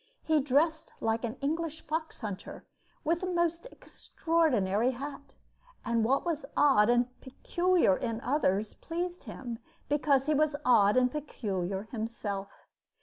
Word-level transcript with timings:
He 0.23 0.41
dressed 0.41 0.91
like 0.99 1.23
an 1.23 1.37
English 1.41 1.85
fox 1.85 2.21
hunter, 2.21 2.65
with 3.03 3.21
a 3.21 3.27
most 3.27 3.67
extraordinary 3.69 4.89
hat, 4.93 5.35
and 5.85 6.03
what 6.03 6.25
was 6.25 6.43
odd 6.57 6.89
and 6.89 7.21
peculiar 7.21 7.97
in 7.97 8.19
others 8.21 8.73
pleased 8.73 9.25
him 9.25 9.59
because 9.89 10.25
he 10.25 10.33
was 10.33 10.55
odd 10.65 10.97
and 10.97 11.11
peculiar 11.11 11.83
himself. 11.91 12.65